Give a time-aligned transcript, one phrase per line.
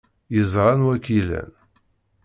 [0.35, 1.51] Yeẓra anwa ay k-ilan.